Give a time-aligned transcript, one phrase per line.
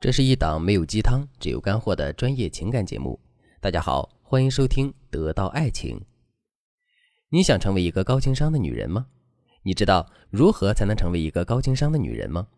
[0.00, 3.20] 这是一档没有鸡汤，只有干货的专业情感节目。
[3.60, 5.98] 大家好，欢迎收听《得到爱情》。
[7.28, 9.08] 你想成为一个高情商的女人吗？
[9.62, 12.48] 你知道如何才能成为一个高情商的女人吗？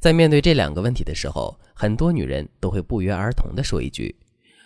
[0.00, 4.14] 在面对这两个问题的时候，很多女人都会不约而同地说一句：“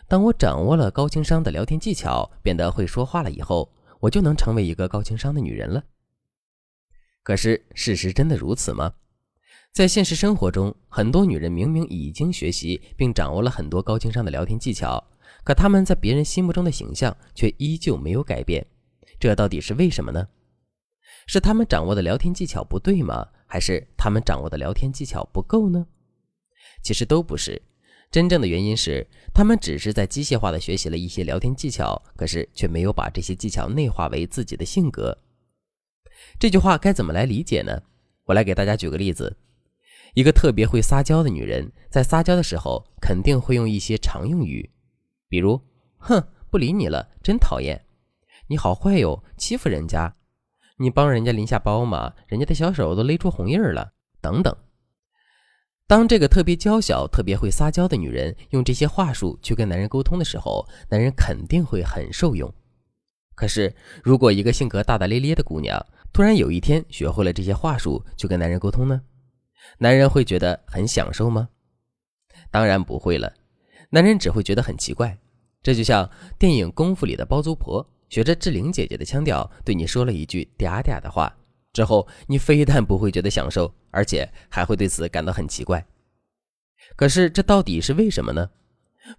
[0.08, 5.84] 当我掌握了高情商的聊天技巧，变得会说话了以后，我就能成为一个高情商的女人了。”
[7.22, 8.94] 可是，事实真的如此吗？
[9.74, 15.02] 在现实生活中，很多女人明明已经学习并掌握了很多高情商的聊天技巧，
[15.42, 18.64] 可她们在别人心目中的形象却依旧没有改变。
[19.18, 20.28] 这到底是为什么呢？
[21.26, 23.26] 是她们掌握的聊天技巧不对吗？
[23.48, 25.84] 还是她们掌握的聊天技巧不够呢？
[26.84, 27.60] 其实都不是，
[28.12, 29.04] 真正的原因是
[29.34, 35.18] 她们只是在机械化的学习了一些聊天技巧，可是却没有把这些技巧内化为自己的性格。
[36.38, 37.82] 这句话该怎么来理解呢？
[38.26, 39.36] 我来给大家举个例子。
[40.14, 44.70] 一个特别会撒娇的女人，在撒娇的时候肯定会用一些常用语，
[45.28, 45.60] 比如
[45.98, 47.84] “哼，不理你了，真讨厌
[48.46, 50.14] ”，“你好坏哟，欺负人家
[50.78, 54.56] ”，“你帮人家拎下包嘛，人家的小手都勒出红印儿了”等等。
[55.88, 62.50] 当这个特别娇小、特别会撒娇的女人用这些话术去跟男人沟通的时候，男人肯定会很受用。
[63.34, 63.74] 可是，
[64.04, 69.02] 如果一个性格大大咧咧的姑娘突然有一天学会了这些话术去跟男人沟通呢？
[69.78, 71.48] 男人会觉得很享受吗？
[72.50, 73.32] 当然不会了，
[73.90, 75.18] 男人只会觉得很奇怪。
[75.62, 81.34] 这就像电影《功夫》里的包租婆，学着志玲姐姐的腔调对你说了一句嗲嗲的话，
[81.72, 85.84] 之后你非但不会觉得享受，而且还会对此感到很奇怪。
[86.96, 88.50] 可是这到底是为什么呢？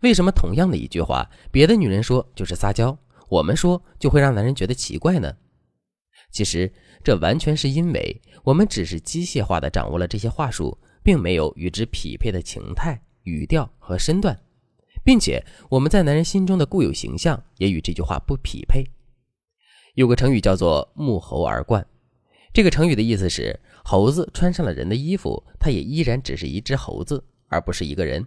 [0.01, 5.35] 为什么同样的一句话，别的女人说就是撒娇，我们说就会让男人觉得奇怪呢？
[6.31, 6.71] 其实，
[7.05, 14.35] 这完全是因为我们只是机械化的掌握了这些话术，并没有与之匹配的情态、语调和身段，
[15.03, 18.83] 并且我们在男人心中的固有形象也与这句话不匹配。
[19.93, 21.85] 有个成语叫做“沐猴而冠”，
[22.51, 28.25] 这个成语的意思是，猴子穿上了人的衣服，它也依然只是一只猴子，而不是一个人。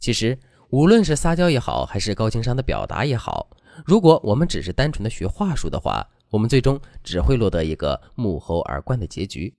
[0.00, 0.38] 其实，
[0.70, 3.50] 无论是撒娇也好，还是高情商的表达也好，
[3.84, 9.54] 如果我们只是单纯的学话术的话，我们最终只会落得一个沐猴而冠的结局。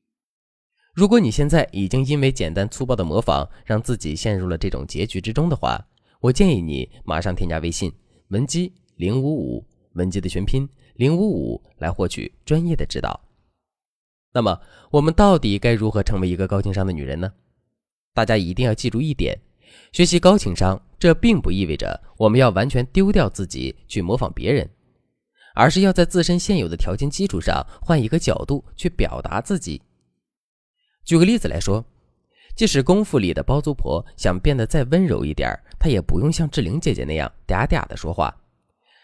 [0.94, 5.80] 如果你现在已经因为简单粗暴的模仿，让自己陷入了这种结局之中的话，
[6.20, 7.94] 我建议你马上添加微信
[8.30, 13.20] 文姬零五五，文姬的全拼零五五，来获取专业的指导。
[14.34, 14.60] 那么，
[14.92, 17.32] 我们到底该如何成为一个高情商的女人呢？
[18.14, 19.40] 大家一定要记住一点：
[19.92, 24.68] 学习高情商，这并不意味着我们要完全丢掉自己去模仿别人。
[25.58, 29.82] 而是要在自身现有的条件基础上，换一个角度去表达自己。
[31.04, 31.84] 举个例子来说，
[32.56, 38.36] 即使功夫里的包租婆想变得再温柔一点，她也不用像志玲姐姐那样嗲嗲的说话。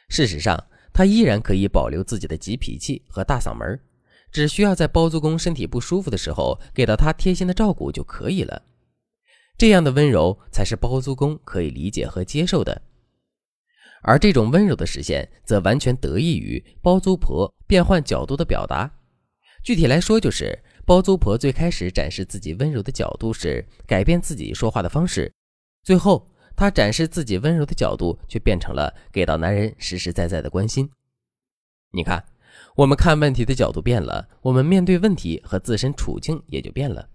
[0.09, 0.63] 事实上，
[0.93, 3.79] 她依然可以保留自己的急脾气和大嗓门，
[4.31, 8.61] 只需要在包租公身体不舒服的时候，给到他贴心的照顾就可以了。
[9.57, 12.81] 这样的温柔才是包租公可以理解和接受的。
[14.03, 18.91] 而这种温柔的实现，则完全得益于包租婆变换角度的表达。
[19.63, 25.33] 具体来说，就是包租婆最开始展示自己温柔的角度是改变自己说话的方式，
[25.83, 30.89] 最后她展示自己温柔的角度，却变成了给到男人实实在在的关心。
[31.93, 32.25] 你看，
[32.75, 37.07] 我们看问题的角度变了，我们面对问题和自身处境也就变了。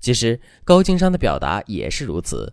[0.00, 2.52] 其实，高情商的表达也是如此。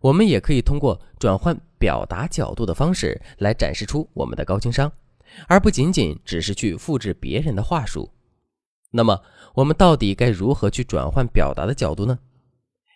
[0.00, 4.90] 我们也可以通过转换表达角度的方式来展示出我们的高情商，
[5.46, 8.10] 而不仅仅只是去复制别人的话术。
[8.90, 9.22] 那么，
[9.54, 12.18] 我们到底该如何去转换表达的角度呢？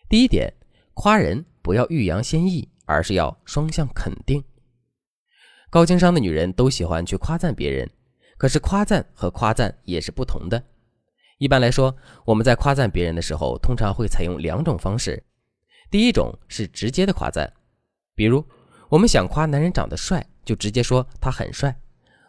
[0.08, 0.52] 第一点，
[0.94, 4.42] 夸人不要欲扬先抑，而是要双向肯定。
[5.70, 7.88] 高情商的女人都喜欢去夸赞别人，
[8.36, 10.62] 可是夸赞和夸赞也是不同的。
[11.38, 11.94] 一般来说，
[12.24, 15.22] 我们在夸赞别人的时候，通常会采用两种方式。
[15.90, 17.52] 第一种是直接的夸赞，
[18.14, 18.44] 比如
[18.88, 21.70] 我们想夸男人长得帅，就直接说他很帅；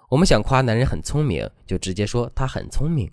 [0.09, 3.11] 我们想夸男人很聪明，就直接说他很聪明。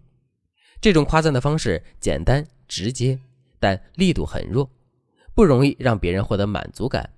[0.81, 3.19] 这种夸赞的方式简单直接，
[3.59, 4.69] 但力度很弱，
[5.35, 7.09] 不容易让别人获得满足感。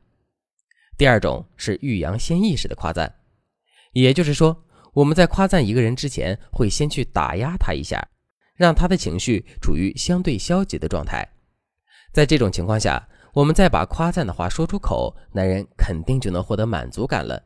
[0.96, 3.12] 第二种是欲扬先抑式的夸赞，
[3.92, 8.06] 也就是说，我们在夸赞一个人之前，会先去打压他一下，
[8.54, 11.28] 让他的情绪处于相对消极的状态。
[12.12, 17.42] 在这种情况下，我们再把夸赞的话说出口，男人肯定就能获得满足感了。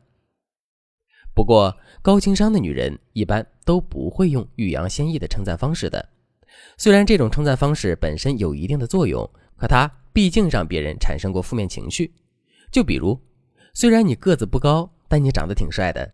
[1.33, 6.09] 不过，高情商的女人一般都不会用欲扬先抑的称赞方式的。
[6.77, 9.27] 虽然这种称赞方式本身有一定的作用，
[9.57, 12.13] 可它毕竟让别人产生过负面情绪。
[12.71, 13.19] 就比如，
[13.73, 16.13] 虽然你个子不高，但你长得挺帅的。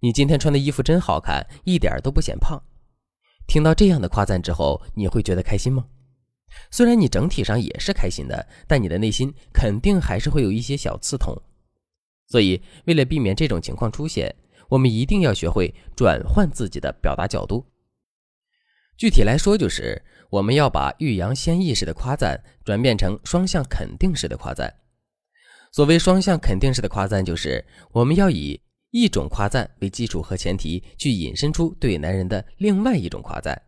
[0.00, 2.62] 你今天穿的衣服真好看，一点都不显胖。
[3.46, 5.86] 听到这样的夸赞之后，你会觉得开心吗？
[6.70, 11.36] 虽然你整体上也是开心的，但你的内心肯定还是会有一些小刺痛。
[12.26, 14.34] 所以，为了避免这种情况出现，
[14.68, 17.64] 我们一定要学会转换自己的表达角度。
[18.98, 24.74] 具体来说，就是我们要把欲扬先抑式的夸赞转变成双向肯定式的夸赞。
[25.72, 28.60] 所谓双向肯定式的夸赞，就是我们要以
[28.90, 33.60] 一种夸赞为基础和前提，去引申出对男人的另外一种夸赞。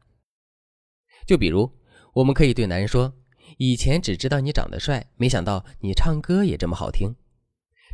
[1.27, 1.71] 就比如，
[2.13, 3.13] 我们可以对男人说
[3.59, 7.15] ：“以前只知道你长得帅，没想到你唱歌也这么好听。”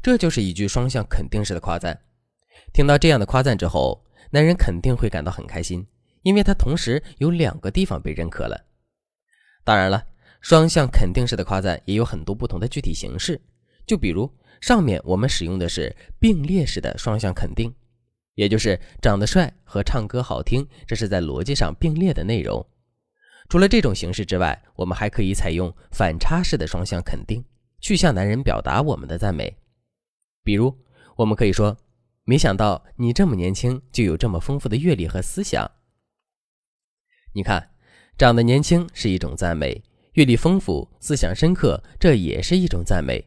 [0.03, 2.01] 这就是一句双向肯定式的夸赞。
[2.73, 5.87] 听到这样的夸赞之后，男人肯定会感到很开心，
[6.23, 8.67] 因为他同时有两个地方被认可了。
[9.65, 10.07] 当然了，
[10.41, 13.41] 双向肯定式的夸赞也有很多不同的具体形式。
[13.87, 14.31] 就比如
[14.61, 17.75] 上面我们使用的是并列式的双向肯定，
[18.35, 22.65] 也就是长得帅和唱歌好听，这是在逻辑上并列的内容。
[23.49, 27.45] 除了这种形式之外，我们还可以采用反差式的双向肯定，
[27.81, 29.57] 去向男人表达我们的赞美。
[30.43, 30.77] 比如，
[31.17, 31.77] 我们可以说
[32.25, 35.71] ：“没想到你这么年轻就有这么丰富的阅历和思想。”
[37.35, 37.71] 你看，
[38.19, 39.83] 长得年轻是一种赞美，
[40.15, 43.25] 阅历丰富、思想深刻，这也是一种赞美。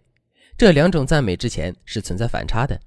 [0.58, 2.78] 这两种赞美之前是存在反差的，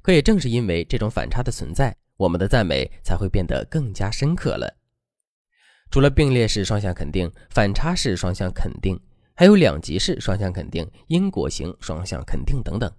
[0.00, 4.79] 可也正是因为这种反差的存在，我们的赞美才会变得更加深刻了。
[5.90, 8.98] 除了并列式双向肯定、反差式双向肯定，
[9.34, 12.90] 还有两极式双向肯定、因果型双向肯定等等。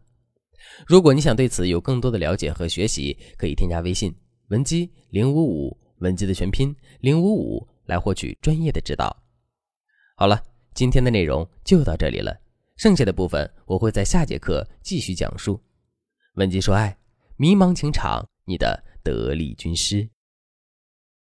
[0.86, 4.14] 如果你想对此有更多的了解和学习，可以添加微信
[4.50, 9.16] 文姬零五五，文姬的全拼零五五，来获取专业的指导。
[10.16, 10.42] 好了，
[10.74, 12.36] 今天的内容就到这里了。
[12.78, 15.62] 剩下的部分我会在下节课继续讲述。
[16.36, 16.98] 文姬说爱，
[17.38, 20.10] 迷茫情场，你的得力军师。